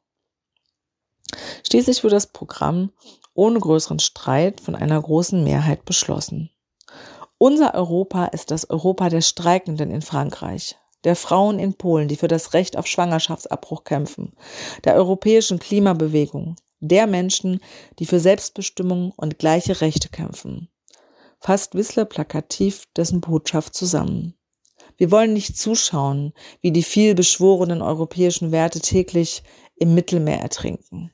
Schließlich 1.68 2.04
wurde 2.04 2.16
das 2.16 2.28
Programm 2.28 2.92
ohne 3.34 3.60
größeren 3.60 4.00
Streit 4.00 4.62
von 4.62 4.76
einer 4.76 5.02
großen 5.02 5.44
Mehrheit 5.44 5.86
beschlossen. 5.86 6.50
Unser 7.46 7.74
Europa 7.74 8.28
ist 8.28 8.52
das 8.52 8.70
Europa 8.70 9.10
der 9.10 9.20
Streikenden 9.20 9.92
in 9.92 10.02
Frankreich, 10.02 10.78
der 11.04 11.18
Frauen 11.18 11.60
in 11.60 11.74
Polen, 11.74 12.08
die 12.08 12.16
für 12.16 12.30
das 12.30 12.54
Recht 12.54 12.78
auf 12.78 12.88
Schwangerschaftsabbruch 12.88 13.84
kämpfen, 13.84 14.32
der 14.86 14.96
europäischen 14.96 15.60
Klimabewegung, 15.60 16.56
der 16.80 17.06
Menschen, 17.06 17.60
die 18.00 18.06
für 18.06 18.22
Selbstbestimmung 18.22 19.12
und 19.18 19.40
gleiche 19.40 19.82
Rechte 19.82 20.08
kämpfen. 20.08 20.70
Fasst 21.42 21.76
Wissler 21.76 22.06
plakativ 22.06 22.86
dessen 22.96 23.20
Botschaft 23.20 23.76
zusammen. 23.76 24.36
Wir 24.96 25.12
wollen 25.12 25.34
nicht 25.34 25.58
zuschauen, 25.58 26.32
wie 26.62 26.72
die 26.72 26.82
vielbeschworenen 26.82 27.82
europäischen 27.82 28.54
Werte 28.54 28.80
täglich 28.80 29.44
im 29.76 29.94
Mittelmeer 29.94 30.40
ertrinken. 30.40 31.12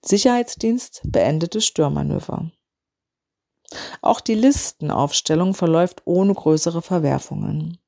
Sicherheitsdienst 0.00 1.02
beendete 1.04 1.60
Störmanöver. 1.60 2.50
Auch 4.00 4.20
die 4.20 4.34
Listenaufstellung 4.34 5.54
verläuft 5.54 6.02
ohne 6.04 6.34
größere 6.34 6.82
Verwerfungen. 6.82 7.78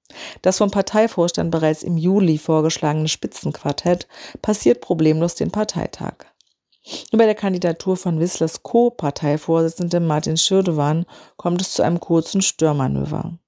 Das 0.43 0.59
vom 0.59 0.71
Parteivorstand 0.71 1.51
bereits 1.51 1.83
im 1.83 1.97
Juli 1.97 2.39
vorgeschlagene 2.39 3.09
Spitzenquartett 3.09 4.09
passiert 4.43 4.81
problemlos 4.81 5.35
den 5.35 5.51
Parteitag. 5.51 6.15
Über 7.13 7.27
der 7.27 7.35
Kandidatur 7.35 7.97
von 7.97 8.19
Wisslers 8.19 8.63
Co-Parteivorsitzendem 8.63 10.07
Martin 10.07 10.37
Schirdewan 10.37 11.07
kommt 11.37 11.61
es 11.61 11.73
zu 11.73 11.83
einem 11.83 12.01
kurzen 12.01 12.43
Störmanöver. 12.43 13.39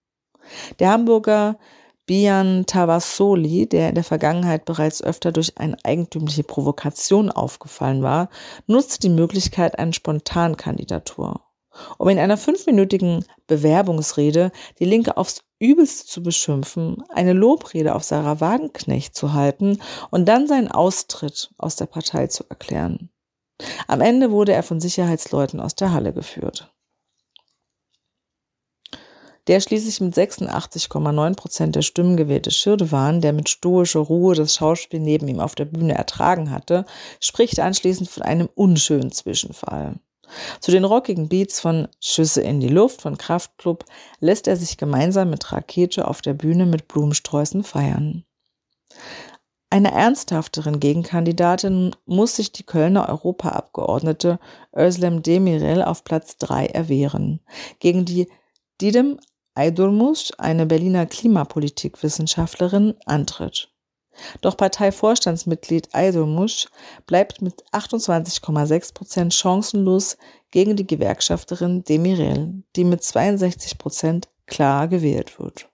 Der 0.79 0.91
Hamburger 0.91 1.59
Bian 2.05 2.67
Tavassoli, 2.67 3.69
der 3.69 3.89
in 3.89 3.95
der 3.95 4.05
Vergangenheit 4.05 4.65
bereits 4.65 5.03
öfter 5.03 5.33
durch 5.33 5.57
eine 5.57 5.77
eigentümliche 5.85 6.43
Provokation 6.43 7.31
aufgefallen 7.31 8.03
war, 8.03 8.29
nutzte 8.67 9.01
die 9.01 9.09
Möglichkeit 9.09 9.79
einer 9.79 9.93
Spontankandidatur. 9.93 11.41
Um 11.99 12.09
in 12.09 12.19
einer 12.19 12.37
fünfminütigen 12.37 13.25
Bewerbungsrede 13.47 14.53
die 14.79 14.85
Linke 14.85 15.17
aufs 15.17 15.43
Übelste 15.59 16.07
zu 16.07 16.23
beschimpfen, 16.23 17.03
eine 17.09 17.33
Lobrede 17.33 17.95
auf 17.95 18.05
Sarah 18.05 18.41
Wagenknecht 18.41 19.15
zu 19.15 19.33
halten 19.33 19.79
und 20.11 20.27
dann 20.27 20.47
seinen 20.47 20.71
Austritt 20.71 21.51
aus 21.59 21.77
der 21.77 21.87
Partei 21.87 22.27
zu 22.27 22.45
erklären. 22.49 23.11
Am 23.87 24.01
Ende 24.01 24.31
wurde 24.31 24.53
er 24.53 24.63
von 24.63 24.81
Sicherheitsleuten 24.81 25.61
aus 25.61 25.75
der 25.75 25.93
Halle 25.93 26.13
geführt 26.13 26.73
der 29.49 29.61
schließlich 29.61 30.01
mit 30.01 30.15
86,9 30.15 31.35
Prozent 31.35 31.75
der 31.75 31.83
Stimmen 31.83 32.17
gewählte 32.17 32.51
Schirdewan, 32.51 33.21
der 33.21 33.33
mit 33.33 33.49
stoischer 33.49 34.01
Ruhe 34.01 34.35
das 34.35 34.55
Schauspiel 34.55 35.01
neben 35.01 35.27
ihm 35.29 35.41
auf 35.41 35.55
der 35.55 35.65
Bühne 35.65 35.95
ertragen 35.95 36.51
hatte, 36.51 36.85
spricht 37.21 37.59
anschließend 37.59 38.09
von 38.09 38.23
einem 38.23 38.49
unschönen 38.55 39.11
Zwischenfall. 39.11 39.97
Zu 40.61 40.71
den 40.71 40.85
rockigen 40.85 41.29
Beats 41.29 41.61
von 41.61 41.89
Schüsse 42.01 42.43
in 42.43 42.61
die 42.61 42.69
Luft 42.69 43.03
von 43.03 43.19
Kraftklub 43.19 43.85
lässt 44.21 44.47
er 44.49 44.57
sich 44.57 44.77
gemeinsam 44.77 45.31
mit 45.31 45.53
Rakete 45.53 46.09
auf 46.09 46.23
der 46.23 46.35
Bühne 46.35 46.67
mit 46.67 46.89
Blumensträußen 46.89 47.65
feiern. 47.65 48.25
Einer 49.71 49.93
ernsthafteren 49.93 50.81
Gegenkandidatin 50.81 51.97
muss 52.05 52.37
sich 52.37 52.53
die 52.53 52.65
Kölner 52.65 53.09
Europaabgeordnete 53.09 54.39
Özlem 54.77 55.23
Demirel 55.23 55.83
auf 55.83 56.05
Platz 56.05 56.37
3 56.37 56.67
erwehren. 56.67 57.41
Gegen 57.79 58.05
die 58.05 58.29
Didem 58.83 59.19
Aydurmuş, 59.55 60.33
eine 60.37 60.67
Berliner 60.67 61.07
Klimapolitikwissenschaftlerin, 61.07 62.95
antritt. 63.07 63.72
Doch 64.41 64.57
Parteivorstandsmitglied 64.57 65.95
Aydurmuş 65.95 66.67
bleibt 67.07 67.43
mit 67.43 67.65
28,6 67.73 68.95
Prozent 68.95 69.35
chancenlos 69.35 70.17
gegen 70.51 70.77
die 70.77 70.87
Gewerkschafterin 70.87 71.85
Demirel, 71.85 72.63
die 72.77 72.85
mit 72.85 73.03
62 73.03 73.79
Prozent 73.79 74.29
klar 74.47 74.89
gewählt 74.89 75.39
wird. 75.39 75.69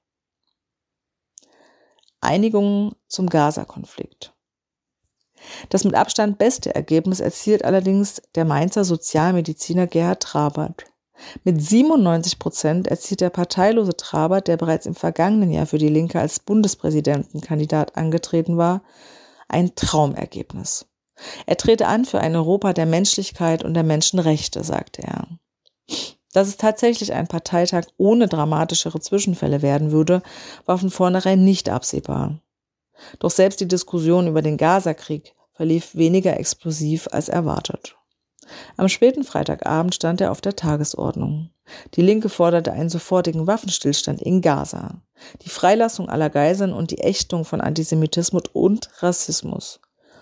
Einigung 2.20 2.94
zum 3.06 3.28
Gaza-Konflikt. 3.28 4.34
Das 5.68 5.84
mit 5.84 5.94
Abstand 5.94 6.38
beste 6.38 6.74
Ergebnis 6.74 7.20
erzielt 7.20 7.64
allerdings 7.64 8.20
der 8.34 8.44
Mainzer 8.44 8.84
Sozialmediziner 8.84 9.86
Gerhard 9.86 10.22
Trabert. 10.22 10.84
Mit 11.44 11.62
97 11.62 12.38
Prozent 12.38 12.86
erzielt 12.86 13.20
der 13.20 13.30
parteilose 13.30 13.96
Trabert, 13.96 14.48
der 14.48 14.56
bereits 14.56 14.86
im 14.86 14.94
vergangenen 14.94 15.50
Jahr 15.50 15.66
für 15.66 15.78
die 15.78 15.88
Linke 15.88 16.20
als 16.20 16.40
Bundespräsidentenkandidat 16.40 17.96
angetreten 17.96 18.56
war, 18.56 18.82
ein 19.48 19.74
Traumergebnis. 19.74 20.86
Er 21.46 21.56
trete 21.56 21.86
an 21.86 22.04
für 22.04 22.20
ein 22.20 22.36
Europa 22.36 22.72
der 22.72 22.86
Menschlichkeit 22.86 23.64
und 23.64 23.74
der 23.74 23.82
Menschenrechte, 23.82 24.62
sagte 24.62 25.02
er. 25.02 25.26
Dass 26.32 26.48
es 26.48 26.56
tatsächlich 26.56 27.12
ein 27.12 27.26
Parteitag 27.26 27.86
ohne 27.96 28.28
dramatischere 28.28 29.00
Zwischenfälle 29.00 29.62
werden 29.62 29.90
würde, 29.90 30.22
war 30.66 30.78
von 30.78 30.90
vornherein 30.90 31.44
nicht 31.44 31.68
absehbar. 31.68 32.40
Doch 33.18 33.30
selbst 33.30 33.60
die 33.60 33.68
Diskussion 33.68 34.28
über 34.28 34.42
den 34.42 34.56
Gazakrieg 34.56 35.34
verlief 35.52 35.94
weniger 35.94 36.38
explosiv 36.38 37.08
als 37.10 37.28
erwartet. 37.28 37.97
Am 38.76 38.88
späten 38.88 39.24
Freitagabend 39.24 39.94
stand 39.94 40.20
er 40.20 40.30
auf 40.30 40.40
der 40.40 40.56
Tagesordnung. 40.56 41.50
Die 41.94 42.02
Linke 42.02 42.28
forderte 42.28 42.72
einen 42.72 42.88
sofortigen 42.88 43.46
Waffenstillstand 43.46 44.22
in 44.22 44.40
Gaza, 44.40 45.02
die 45.42 45.48
Freilassung 45.48 46.08
aller 46.08 46.30
Geiseln 46.30 46.72
und 46.72 46.90
die 46.90 46.98
Ächtung 46.98 47.44
von 47.44 47.60
Antisemitismus 47.60 48.44
und 48.52 48.88
Rassismus. 49.02 49.80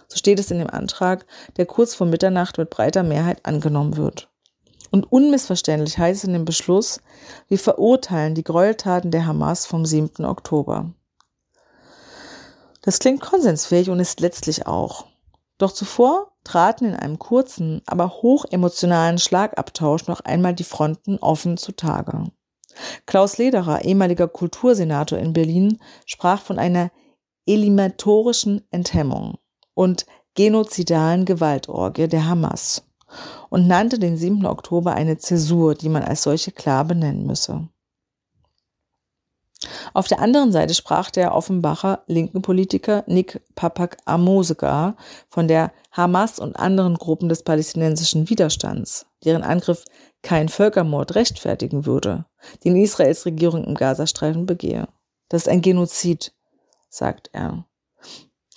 So 0.09 0.17
steht 0.17 0.39
es 0.39 0.51
in 0.51 0.59
dem 0.59 0.71
Antrag, 0.71 1.27
der 1.57 1.67
kurz 1.67 1.95
vor 1.95 2.07
Mitternacht 2.07 2.59
mit 2.59 2.71
breiter 2.71 3.03
Mehrheit 3.03 3.45
angenommen 3.45 3.97
wird. 3.97 4.29
Und 4.91 5.11
unmissverständlich 5.11 5.99
heißt 5.99 6.23
es 6.23 6.25
in 6.25 6.33
dem 6.33 6.45
Beschluss, 6.45 7.01
wir 7.49 7.59
verurteilen 7.59 8.35
die 8.35 8.45
Gräueltaten 8.45 9.11
der 9.11 9.27
Hamas 9.27 9.67
vom 9.67 9.85
7. 9.85 10.25
Oktober. 10.25 10.93
Das 12.83 13.01
klingt 13.01 13.21
konsensfähig 13.21 13.91
und 13.91 13.99
ist 13.99 14.21
letztlich 14.21 14.67
auch. 14.67 15.07
Doch 15.59 15.73
zuvor 15.73 16.36
traten 16.47 16.87
in 16.87 16.95
einem 16.95 17.19
kurzen, 17.19 17.83
aber 17.87 18.23
hochemotionalen 18.23 19.19
Schlagabtausch 19.19 20.07
noch 20.07 20.21
einmal 20.21 20.55
die 20.55 20.65
Fronten 20.65 21.19
offen 21.19 21.57
zutage. 21.57 22.25
Klaus 23.07 23.39
Lederer, 23.39 23.85
ehemaliger 23.85 24.29
Kultursenator 24.29 25.19
in 25.19 25.33
Berlin, 25.33 25.79
sprach 26.05 26.41
von 26.41 26.59
einer 26.59 26.91
eliminatorischen 27.47 28.63
Enthemmung 28.71 29.39
und 29.75 30.07
genozidalen 30.35 31.25
Gewaltorgie 31.25 32.09
der 32.09 32.29
Hamas 32.29 32.85
und 33.49 33.67
nannte 33.67 33.99
den 33.99 34.17
7. 34.17 34.47
Oktober 34.47 34.93
eine 34.93 35.19
Zäsur, 35.19 35.75
die 35.75 35.89
man 35.89 36.03
als 36.03 36.23
solche 36.23 36.53
klar 36.53 36.85
benennen 36.85 37.27
müsse. 37.27 37.69
Auf 39.95 40.07
der 40.07 40.21
anderen 40.21 40.53
Seite 40.53 40.75
sprach 40.75 41.11
der 41.11 41.35
Offenbacher 41.35 42.03
linken 42.07 42.43
Politiker 42.43 43.05
Nick 43.07 43.41
Papak-Amosega 43.55 44.97
von 45.29 45.49
der 45.49 45.73
Hamas 45.91 46.39
und 46.39 46.57
anderen 46.57 46.97
Gruppen 46.97 47.29
des 47.29 47.43
palästinensischen 47.43 48.29
Widerstands, 48.29 49.07
deren 49.25 49.43
Angriff 49.43 49.85
kein 50.23 50.49
Völkermord 50.49 51.15
rechtfertigen 51.15 51.87
würde, 51.87 52.27
den 52.65 52.77
Israels 52.77 53.25
Regierung 53.25 53.65
im 53.65 53.75
Gazastreifen 53.75 54.45
begehe. 54.45 54.89
Das 55.29 55.43
ist 55.43 55.49
ein 55.49 55.63
Genozid, 55.63 56.35
sagt 56.89 57.31
er 57.33 57.65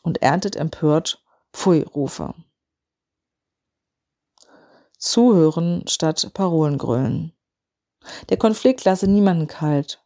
und 0.03 0.21
erntet 0.21 0.55
empört 0.55 1.23
Pfui-Rufe. 1.53 2.33
Zuhören 4.97 5.87
statt 5.87 6.31
Parolen 6.33 6.77
grüllen. 6.77 7.33
Der 8.29 8.37
Konflikt 8.37 8.83
lasse 8.85 9.07
niemanden 9.07 9.47
kalt 9.47 10.01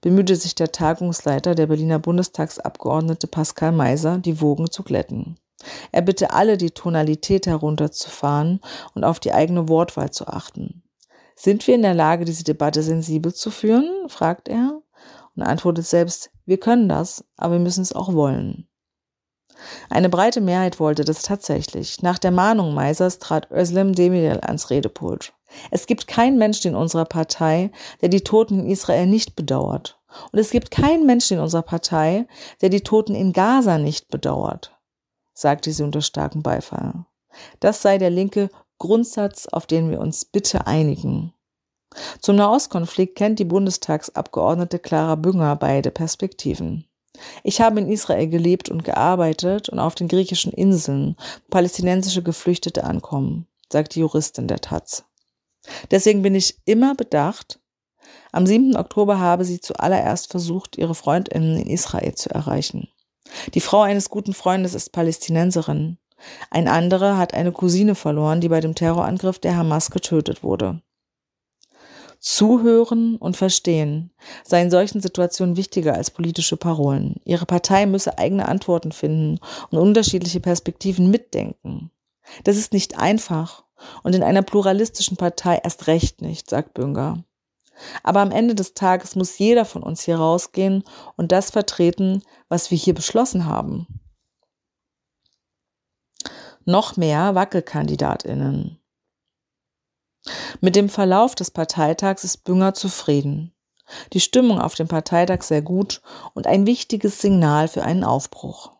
bemühte 0.00 0.36
sich 0.36 0.54
der 0.54 0.72
Tagungsleiter, 0.72 1.54
der 1.54 1.66
Berliner 1.66 1.98
Bundestagsabgeordnete 1.98 3.26
Pascal 3.26 3.72
Meiser, 3.72 4.18
die 4.18 4.40
Wogen 4.40 4.70
zu 4.70 4.82
glätten. 4.82 5.36
Er 5.92 6.02
bitte 6.02 6.32
alle, 6.32 6.56
die 6.56 6.70
Tonalität 6.70 7.46
herunterzufahren 7.46 8.60
und 8.94 9.04
auf 9.04 9.20
die 9.20 9.32
eigene 9.32 9.68
Wortwahl 9.68 10.10
zu 10.10 10.26
achten. 10.26 10.82
Sind 11.36 11.66
wir 11.66 11.74
in 11.74 11.82
der 11.82 11.94
Lage, 11.94 12.24
diese 12.24 12.44
Debatte 12.44 12.82
sensibel 12.82 13.32
zu 13.32 13.50
führen? 13.50 14.08
fragt 14.08 14.48
er 14.48 14.82
und 15.36 15.42
antwortet 15.42 15.86
selbst, 15.86 16.30
wir 16.44 16.58
können 16.58 16.88
das, 16.88 17.24
aber 17.36 17.54
wir 17.54 17.60
müssen 17.60 17.82
es 17.82 17.94
auch 17.94 18.12
wollen. 18.12 18.66
Eine 19.88 20.08
breite 20.08 20.40
Mehrheit 20.40 20.80
wollte 20.80 21.04
das 21.04 21.22
tatsächlich. 21.22 22.02
Nach 22.02 22.18
der 22.18 22.30
Mahnung 22.30 22.74
Meisers 22.74 23.18
trat 23.18 23.50
Özlem 23.50 23.94
Demirel 23.94 24.40
ans 24.40 24.70
Redepult. 24.70 25.32
Es 25.70 25.86
gibt 25.86 26.06
keinen 26.06 26.38
Menschen 26.38 26.68
in 26.72 26.76
unserer 26.76 27.04
Partei, 27.04 27.70
der 28.00 28.08
die 28.08 28.22
Toten 28.22 28.60
in 28.60 28.70
Israel 28.70 29.06
nicht 29.06 29.36
bedauert. 29.36 30.00
Und 30.32 30.38
es 30.38 30.50
gibt 30.50 30.70
keinen 30.70 31.06
Menschen 31.06 31.36
in 31.36 31.42
unserer 31.42 31.62
Partei, 31.62 32.26
der 32.60 32.68
die 32.68 32.82
Toten 32.82 33.14
in 33.14 33.32
Gaza 33.32 33.78
nicht 33.78 34.08
bedauert, 34.08 34.76
sagte 35.34 35.72
sie 35.72 35.82
unter 35.82 36.02
starkem 36.02 36.42
Beifall. 36.42 37.04
Das 37.60 37.82
sei 37.82 37.98
der 37.98 38.10
linke 38.10 38.50
Grundsatz, 38.78 39.46
auf 39.46 39.66
den 39.66 39.90
wir 39.90 40.00
uns 40.00 40.24
bitte 40.24 40.66
einigen. 40.66 41.32
Zum 42.20 42.36
Nahostkonflikt 42.36 43.16
kennt 43.16 43.38
die 43.38 43.44
Bundestagsabgeordnete 43.44 44.78
Clara 44.78 45.16
Bünger 45.16 45.56
beide 45.56 45.90
Perspektiven. 45.90 46.86
Ich 47.42 47.60
habe 47.60 47.80
in 47.80 47.90
Israel 47.90 48.28
gelebt 48.28 48.68
und 48.68 48.84
gearbeitet 48.84 49.68
und 49.68 49.78
auf 49.78 49.94
den 49.94 50.08
griechischen 50.08 50.52
Inseln, 50.52 51.16
palästinensische 51.50 52.22
Geflüchtete 52.22 52.84
ankommen, 52.84 53.46
sagt 53.70 53.94
die 53.94 54.00
Juristin 54.00 54.48
der 54.48 54.60
Taz. 54.60 55.04
Deswegen 55.90 56.22
bin 56.22 56.34
ich 56.34 56.56
immer 56.64 56.94
bedacht. 56.94 57.60
Am 58.32 58.46
7. 58.46 58.76
Oktober 58.76 59.18
habe 59.18 59.44
sie 59.44 59.60
zuallererst 59.60 60.30
versucht, 60.30 60.78
ihre 60.78 60.94
Freundinnen 60.94 61.56
in 61.56 61.68
Israel 61.68 62.14
zu 62.14 62.30
erreichen. 62.30 62.88
Die 63.54 63.60
Frau 63.60 63.82
eines 63.82 64.08
guten 64.08 64.32
Freundes 64.32 64.74
ist 64.74 64.92
Palästinenserin. 64.92 65.98
Ein 66.50 66.68
anderer 66.68 67.16
hat 67.16 67.34
eine 67.34 67.52
Cousine 67.52 67.94
verloren, 67.94 68.40
die 68.40 68.48
bei 68.48 68.60
dem 68.60 68.74
Terrorangriff 68.74 69.38
der 69.38 69.56
Hamas 69.56 69.90
getötet 69.90 70.42
wurde. 70.42 70.82
Zuhören 72.20 73.16
und 73.16 73.38
verstehen 73.38 74.12
sei 74.44 74.60
in 74.60 74.70
solchen 74.70 75.00
Situationen 75.00 75.56
wichtiger 75.56 75.94
als 75.94 76.10
politische 76.10 76.58
Parolen. 76.58 77.16
Ihre 77.24 77.46
Partei 77.46 77.86
müsse 77.86 78.18
eigene 78.18 78.46
Antworten 78.46 78.92
finden 78.92 79.40
und 79.70 79.78
unterschiedliche 79.78 80.40
Perspektiven 80.40 81.10
mitdenken. 81.10 81.90
Das 82.44 82.58
ist 82.58 82.74
nicht 82.74 82.98
einfach 82.98 83.64
und 84.02 84.14
in 84.14 84.22
einer 84.22 84.42
pluralistischen 84.42 85.16
Partei 85.16 85.60
erst 85.64 85.86
recht 85.86 86.20
nicht, 86.20 86.50
sagt 86.50 86.74
Bünger. 86.74 87.24
Aber 88.02 88.20
am 88.20 88.30
Ende 88.30 88.54
des 88.54 88.74
Tages 88.74 89.16
muss 89.16 89.38
jeder 89.38 89.64
von 89.64 89.82
uns 89.82 90.02
hier 90.02 90.16
rausgehen 90.16 90.84
und 91.16 91.32
das 91.32 91.50
vertreten, 91.50 92.22
was 92.50 92.70
wir 92.70 92.76
hier 92.76 92.94
beschlossen 92.94 93.46
haben. 93.46 93.86
Noch 96.66 96.98
mehr 96.98 97.34
Wackelkandidatinnen. 97.34 98.79
Mit 100.60 100.76
dem 100.76 100.88
Verlauf 100.88 101.34
des 101.34 101.50
Parteitags 101.50 102.24
ist 102.24 102.44
Bünger 102.44 102.74
zufrieden. 102.74 103.54
Die 104.12 104.20
Stimmung 104.20 104.60
auf 104.60 104.74
dem 104.74 104.88
Parteitag 104.88 105.42
sehr 105.42 105.62
gut 105.62 106.00
und 106.34 106.46
ein 106.46 106.66
wichtiges 106.66 107.20
Signal 107.20 107.68
für 107.68 107.82
einen 107.82 108.04
Aufbruch. 108.04 108.72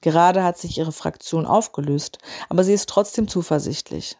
Gerade 0.00 0.44
hat 0.44 0.58
sich 0.58 0.78
ihre 0.78 0.92
Fraktion 0.92 1.46
aufgelöst, 1.46 2.18
aber 2.48 2.64
sie 2.64 2.72
ist 2.72 2.88
trotzdem 2.88 3.28
zuversichtlich. 3.28 4.16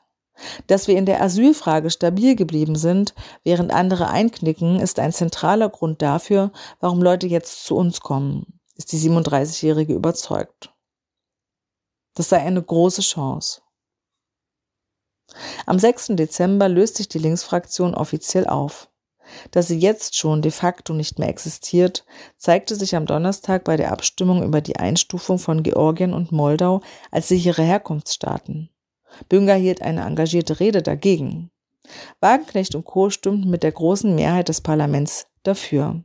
Dass 0.66 0.88
wir 0.88 0.96
in 0.96 1.06
der 1.06 1.22
Asylfrage 1.22 1.90
stabil 1.90 2.34
geblieben 2.34 2.76
sind, 2.76 3.14
während 3.44 3.72
andere 3.72 4.08
einknicken, 4.08 4.80
ist 4.80 4.98
ein 4.98 5.12
zentraler 5.12 5.68
Grund 5.68 6.02
dafür, 6.02 6.50
warum 6.80 7.02
Leute 7.02 7.26
jetzt 7.26 7.64
zu 7.64 7.76
uns 7.76 8.00
kommen, 8.00 8.60
ist 8.74 8.92
die 8.92 8.98
37-Jährige 8.98 9.94
überzeugt. 9.94 10.74
Das 12.14 12.28
sei 12.28 12.38
eine 12.38 12.62
große 12.62 13.02
Chance. 13.02 13.60
Am 15.66 15.78
6. 15.78 16.08
Dezember 16.10 16.68
löst 16.68 16.96
sich 16.96 17.08
die 17.08 17.18
Linksfraktion 17.18 17.94
offiziell 17.94 18.46
auf. 18.46 18.90
Dass 19.50 19.68
sie 19.68 19.78
jetzt 19.78 20.16
schon 20.16 20.42
de 20.42 20.50
facto 20.50 20.92
nicht 20.92 21.18
mehr 21.18 21.28
existiert, 21.28 22.04
zeigte 22.36 22.76
sich 22.76 22.94
am 22.94 23.06
Donnerstag 23.06 23.64
bei 23.64 23.76
der 23.76 23.92
Abstimmung 23.92 24.42
über 24.42 24.60
die 24.60 24.76
Einstufung 24.76 25.38
von 25.38 25.62
Georgien 25.62 26.12
und 26.12 26.30
Moldau 26.30 26.82
als 27.10 27.28
sichere 27.28 27.62
Herkunftsstaaten. 27.62 28.70
Bünger 29.28 29.54
hielt 29.54 29.82
eine 29.82 30.02
engagierte 30.02 30.60
Rede 30.60 30.82
dagegen. 30.82 31.50
Wagenknecht 32.20 32.74
und 32.74 32.84
Co. 32.84 33.10
stimmten 33.10 33.50
mit 33.50 33.62
der 33.62 33.72
großen 33.72 34.14
Mehrheit 34.14 34.48
des 34.48 34.60
Parlaments 34.60 35.26
dafür. 35.42 36.02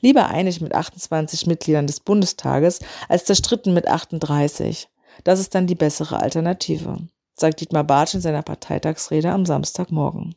Lieber 0.00 0.28
einig 0.28 0.60
mit 0.60 0.74
28 0.74 1.46
Mitgliedern 1.46 1.86
des 1.86 2.00
Bundestages 2.00 2.80
als 3.08 3.24
zerstritten 3.24 3.74
mit 3.74 3.86
38. 3.86 4.88
Das 5.24 5.40
ist 5.40 5.54
dann 5.54 5.66
die 5.66 5.74
bessere 5.74 6.20
Alternative, 6.20 6.98
sagt 7.40 7.60
Dietmar 7.60 7.84
Bartsch 7.84 8.14
in 8.14 8.20
seiner 8.20 8.42
Parteitagsrede 8.42 9.30
am 9.30 9.46
Samstagmorgen. 9.46 10.34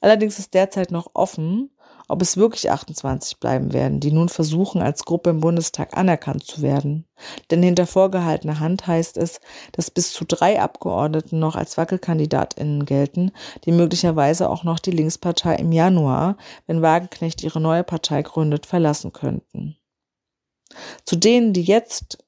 Allerdings 0.00 0.38
ist 0.38 0.54
derzeit 0.54 0.90
noch 0.90 1.10
offen, 1.14 1.70
ob 2.08 2.20
es 2.20 2.36
wirklich 2.36 2.70
28 2.70 3.40
bleiben 3.40 3.72
werden, 3.72 4.00
die 4.00 4.12
nun 4.12 4.28
versuchen, 4.28 4.82
als 4.82 5.04
Gruppe 5.04 5.30
im 5.30 5.40
Bundestag 5.40 5.96
anerkannt 5.96 6.44
zu 6.44 6.60
werden. 6.60 7.06
Denn 7.50 7.62
hinter 7.62 7.86
vorgehaltener 7.86 8.60
Hand 8.60 8.86
heißt 8.86 9.16
es, 9.16 9.40
dass 9.72 9.90
bis 9.90 10.12
zu 10.12 10.24
drei 10.26 10.60
Abgeordneten 10.60 11.38
noch 11.38 11.56
als 11.56 11.78
Wackelkandidatinnen 11.78 12.84
gelten, 12.84 13.32
die 13.64 13.72
möglicherweise 13.72 14.50
auch 14.50 14.64
noch 14.64 14.78
die 14.78 14.90
Linkspartei 14.90 15.56
im 15.56 15.72
Januar, 15.72 16.36
wenn 16.66 16.82
Wagenknecht 16.82 17.42
ihre 17.42 17.60
neue 17.60 17.84
Partei 17.84 18.22
gründet, 18.22 18.66
verlassen 18.66 19.12
könnten. 19.12 19.78
Zu 21.04 21.16
denen, 21.16 21.52
die 21.52 21.62
jetzt 21.62 22.18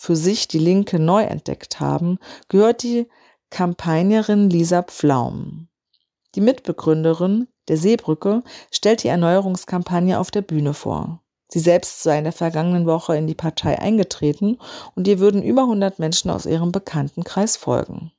für 0.00 0.16
sich 0.16 0.48
die 0.48 0.58
Linke 0.58 0.98
neu 0.98 1.24
entdeckt 1.24 1.78
haben, 1.78 2.18
gehört 2.48 2.82
die 2.82 3.06
Kampagnerin 3.50 4.48
Lisa 4.48 4.80
Pflaum. 4.82 5.68
Die 6.34 6.40
Mitbegründerin 6.40 7.48
der 7.68 7.76
Seebrücke 7.76 8.42
stellt 8.70 9.02
die 9.02 9.08
Erneuerungskampagne 9.08 10.18
auf 10.18 10.30
der 10.30 10.40
Bühne 10.40 10.72
vor. 10.72 11.22
Sie 11.48 11.58
selbst 11.58 12.02
sei 12.02 12.16
in 12.16 12.24
der 12.24 12.32
vergangenen 12.32 12.86
Woche 12.86 13.14
in 13.14 13.26
die 13.26 13.34
Partei 13.34 13.78
eingetreten 13.78 14.58
und 14.94 15.06
ihr 15.06 15.18
würden 15.18 15.42
über 15.42 15.62
100 15.64 15.98
Menschen 15.98 16.30
aus 16.30 16.46
ihrem 16.46 16.72
Bekanntenkreis 16.72 17.58
folgen. 17.58 18.10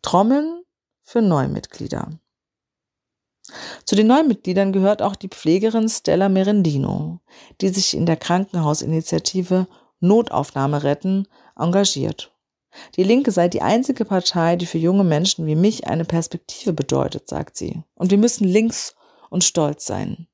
Trommeln 0.00 0.62
für 1.02 1.20
Neumitglieder. 1.20 2.08
Zu 3.84 3.94
den 3.94 4.06
Neumitgliedern 4.06 4.72
gehört 4.72 5.02
auch 5.02 5.16
die 5.16 5.28
Pflegerin 5.28 5.88
Stella 5.88 6.28
Merendino, 6.28 7.20
die 7.60 7.68
sich 7.68 7.94
in 7.96 8.06
der 8.06 8.16
Krankenhausinitiative 8.16 9.66
Notaufnahme 10.00 10.82
retten 10.82 11.26
engagiert. 11.56 12.32
Die 12.96 13.04
Linke 13.04 13.30
sei 13.30 13.48
die 13.48 13.62
einzige 13.62 14.04
Partei, 14.04 14.56
die 14.56 14.66
für 14.66 14.78
junge 14.78 15.04
Menschen 15.04 15.46
wie 15.46 15.54
mich 15.54 15.86
eine 15.86 16.04
Perspektive 16.04 16.72
bedeutet, 16.72 17.28
sagt 17.28 17.56
sie. 17.56 17.82
Und 17.94 18.10
wir 18.10 18.18
müssen 18.18 18.44
links 18.44 18.96
und 19.30 19.44
stolz 19.44 19.86
sein. 19.86 20.26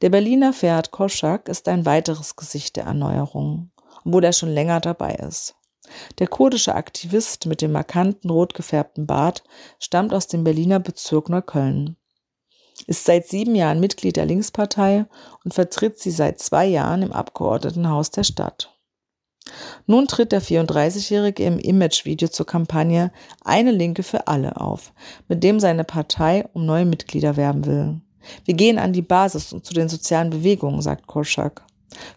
Der 0.00 0.10
Berliner 0.10 0.52
Ferhat 0.52 0.90
Koschak 0.90 1.48
ist 1.48 1.68
ein 1.68 1.86
weiteres 1.86 2.36
Gesicht 2.36 2.76
der 2.76 2.84
Erneuerung, 2.84 3.70
obwohl 4.04 4.24
er 4.24 4.32
schon 4.32 4.50
länger 4.50 4.80
dabei 4.80 5.14
ist. 5.14 5.54
Der 6.18 6.26
kurdische 6.26 6.74
Aktivist 6.74 7.46
mit 7.46 7.62
dem 7.62 7.72
markanten 7.72 8.30
rot 8.30 8.54
gefärbten 8.54 9.06
Bart 9.06 9.44
stammt 9.78 10.12
aus 10.12 10.26
dem 10.26 10.44
Berliner 10.44 10.80
Bezirk 10.80 11.28
Neukölln, 11.28 11.96
ist 12.86 13.04
seit 13.04 13.26
sieben 13.26 13.54
Jahren 13.54 13.80
Mitglied 13.80 14.16
der 14.16 14.26
Linkspartei 14.26 15.06
und 15.44 15.54
vertritt 15.54 15.98
sie 15.98 16.10
seit 16.10 16.38
zwei 16.38 16.66
Jahren 16.66 17.02
im 17.02 17.12
Abgeordnetenhaus 17.12 18.10
der 18.10 18.24
Stadt. 18.24 18.74
Nun 19.86 20.06
tritt 20.06 20.32
der 20.32 20.42
34-Jährige 20.42 21.44
im 21.44 21.58
Imagevideo 21.58 22.28
zur 22.28 22.46
Kampagne 22.46 23.10
Eine 23.44 23.72
Linke 23.72 24.02
für 24.02 24.28
alle 24.28 24.60
auf, 24.60 24.92
mit 25.28 25.42
dem 25.42 25.58
seine 25.60 25.84
Partei 25.84 26.46
um 26.52 26.66
neue 26.66 26.84
Mitglieder 26.84 27.36
werben 27.36 27.66
will. 27.66 28.00
Wir 28.44 28.54
gehen 28.54 28.78
an 28.78 28.92
die 28.92 29.02
Basis 29.02 29.52
und 29.52 29.64
zu 29.64 29.74
den 29.74 29.88
sozialen 29.88 30.30
Bewegungen, 30.30 30.82
sagt 30.82 31.06
Korschak. 31.06 31.64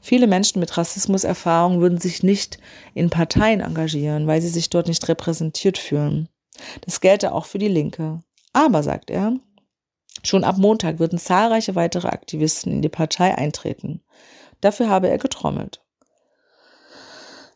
Viele 0.02 0.28
Menschen 0.28 0.60
mit 0.60 0.78
Rassismuserfahrung 0.78 1.80
würden 1.82 2.00
sich 2.00 2.24
nicht 2.24 2.60
in 2.94 3.10
Parteien 3.10 3.62
engagieren, 3.62 4.28
weil 4.28 4.42
sie 4.42 4.50
sich 4.50 4.70
dort 4.70 4.88
nicht 4.88 5.08
repräsentiert 5.08 5.78
fühlen. 5.78 6.30
Das 6.82 7.02
gelte 7.02 7.34
auch 7.34 7.46
für 7.46 7.58
die 7.58 7.68
Linke. 7.68 8.22
Aber, 8.54 8.84
sagt 8.84 9.10
er, 9.10 9.34
schon 10.24 10.44
ab 10.44 10.58
Montag 10.58 11.00
würden 11.00 11.18
zahlreiche 11.18 11.76
weitere 11.76 12.10
Aktivisten 12.10 12.72
in 12.72 12.82
die 12.82 12.90
Partei 12.90 13.36
eintreten. 13.36 14.02
Dafür 14.62 14.90
habe 14.90 15.10
er 15.10 15.18
getrommelt. 15.18 15.82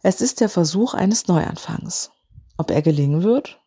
Es 0.01 0.21
ist 0.21 0.41
der 0.41 0.49
Versuch 0.49 0.93
eines 0.93 1.27
Neuanfangs. 1.27 2.11
Ob 2.57 2.71
er 2.71 2.81
gelingen 2.81 3.23
wird? 3.23 3.59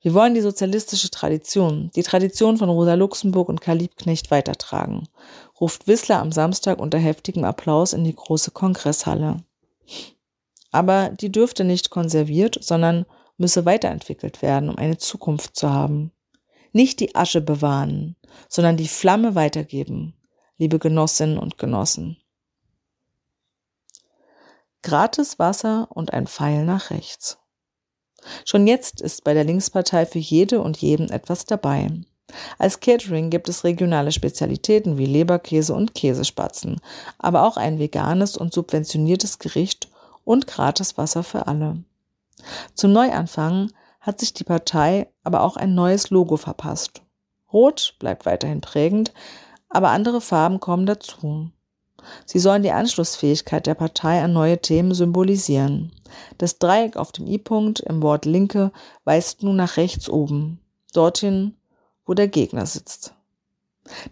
Wir 0.00 0.14
wollen 0.14 0.34
die 0.34 0.40
sozialistische 0.40 1.10
Tradition, 1.10 1.90
die 1.96 2.04
Tradition 2.04 2.56
von 2.56 2.68
Rosa 2.68 2.94
Luxemburg 2.94 3.48
und 3.48 3.60
Karl 3.60 3.78
Liebknecht 3.78 4.30
weitertragen, 4.30 5.08
ruft 5.60 5.88
Wissler 5.88 6.20
am 6.20 6.30
Samstag 6.30 6.78
unter 6.78 6.98
heftigem 6.98 7.44
Applaus 7.44 7.92
in 7.92 8.04
die 8.04 8.14
große 8.14 8.52
Kongresshalle. 8.52 9.42
Aber 10.70 11.08
die 11.08 11.32
dürfte 11.32 11.64
nicht 11.64 11.90
konserviert, 11.90 12.58
sondern 12.60 13.06
müsse 13.38 13.64
weiterentwickelt 13.64 14.40
werden, 14.42 14.68
um 14.68 14.76
eine 14.76 14.98
Zukunft 14.98 15.56
zu 15.56 15.70
haben. 15.70 16.12
Nicht 16.72 17.00
die 17.00 17.14
Asche 17.16 17.40
bewahren, 17.40 18.14
sondern 18.48 18.76
die 18.76 18.88
Flamme 18.88 19.34
weitergeben, 19.34 20.14
liebe 20.58 20.78
Genossinnen 20.78 21.38
und 21.38 21.58
Genossen. 21.58 22.18
Gratis 24.82 25.40
Wasser 25.40 25.88
und 25.90 26.12
ein 26.12 26.28
Pfeil 26.28 26.64
nach 26.64 26.90
rechts. 26.90 27.38
Schon 28.44 28.66
jetzt 28.66 29.00
ist 29.00 29.24
bei 29.24 29.34
der 29.34 29.44
Linkspartei 29.44 30.06
für 30.06 30.18
jede 30.18 30.60
und 30.60 30.76
jeden 30.78 31.10
etwas 31.10 31.44
dabei. 31.44 31.90
Als 32.58 32.80
Catering 32.80 33.30
gibt 33.30 33.48
es 33.48 33.64
regionale 33.64 34.12
Spezialitäten 34.12 34.98
wie 34.98 35.06
Leberkäse 35.06 35.74
und 35.74 35.94
Käsespatzen, 35.94 36.80
aber 37.18 37.44
auch 37.44 37.56
ein 37.56 37.78
veganes 37.78 38.36
und 38.36 38.52
subventioniertes 38.52 39.38
Gericht 39.38 39.88
und 40.24 40.46
gratis 40.46 40.98
Wasser 40.98 41.22
für 41.22 41.46
alle. 41.46 41.82
Zum 42.74 42.92
Neuanfang 42.92 43.72
hat 44.00 44.20
sich 44.20 44.34
die 44.34 44.44
Partei 44.44 45.08
aber 45.24 45.42
auch 45.42 45.56
ein 45.56 45.74
neues 45.74 46.10
Logo 46.10 46.36
verpasst. 46.36 47.02
Rot 47.52 47.94
bleibt 47.98 48.26
weiterhin 48.26 48.60
prägend, 48.60 49.12
aber 49.70 49.90
andere 49.90 50.20
Farben 50.20 50.60
kommen 50.60 50.86
dazu. 50.86 51.50
Sie 52.26 52.38
sollen 52.38 52.62
die 52.62 52.72
Anschlussfähigkeit 52.72 53.66
der 53.66 53.74
Partei 53.74 54.22
an 54.22 54.32
neue 54.32 54.58
Themen 54.58 54.94
symbolisieren. 54.94 55.92
Das 56.38 56.58
Dreieck 56.58 56.96
auf 56.96 57.12
dem 57.12 57.26
I-Punkt 57.26 57.80
im 57.80 58.02
Wort 58.02 58.24
Linke 58.24 58.72
weist 59.04 59.42
nun 59.42 59.56
nach 59.56 59.76
rechts 59.76 60.08
oben, 60.08 60.60
dorthin, 60.92 61.54
wo 62.06 62.14
der 62.14 62.28
Gegner 62.28 62.66
sitzt. 62.66 63.14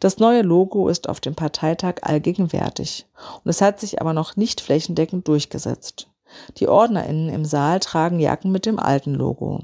Das 0.00 0.18
neue 0.18 0.42
Logo 0.42 0.88
ist 0.88 1.08
auf 1.08 1.20
dem 1.20 1.34
Parteitag 1.34 1.96
allgegenwärtig 2.02 3.06
und 3.44 3.50
es 3.50 3.60
hat 3.60 3.80
sich 3.80 4.00
aber 4.00 4.12
noch 4.12 4.36
nicht 4.36 4.60
flächendeckend 4.60 5.28
durchgesetzt. 5.28 6.08
Die 6.58 6.68
OrdnerInnen 6.68 7.28
im 7.28 7.44
Saal 7.44 7.80
tragen 7.80 8.18
Jacken 8.18 8.50
mit 8.50 8.66
dem 8.66 8.78
alten 8.78 9.14
Logo. 9.14 9.60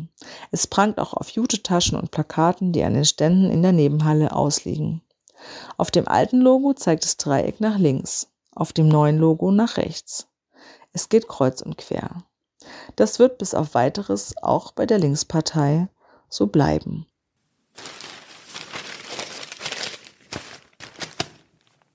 Es 0.51 0.67
prangt 0.67 0.99
auch 0.99 1.13
auf 1.13 1.31
Jutetaschen 1.31 1.99
und 1.99 2.11
Plakaten, 2.11 2.73
die 2.73 2.85
an 2.85 2.95
den 2.95 3.05
Ständen 3.05 3.51
in 3.51 3.63
der 3.63 3.73
Nebenhalle 3.73 4.35
ausliegen. 4.35 5.03
Auf 5.77 5.91
dem 5.91 6.09
alten 6.09 6.41
Logo 6.41 6.73
zeigt 6.75 7.05
das 7.05 7.17
Dreieck 7.17 7.61
nach 7.61 7.79
links, 7.79 8.29
auf 8.55 8.73
dem 8.73 8.89
neuen 8.89 9.19
Logo 9.19 9.51
nach 9.51 9.77
rechts. 9.77 10.29
Es 10.93 11.09
geht 11.09 11.29
kreuz 11.29 11.63
und 11.63 11.79
quer. 11.79 12.25
Das 12.97 13.19
wird 13.19 13.39
bis 13.39 13.55
auf 13.55 13.75
weiteres 13.75 14.35
auch 14.43 14.73
bei 14.73 14.87
der 14.87 14.99
Linkspartei 14.99 15.89
so 16.29 16.47
bleiben. 16.47 17.07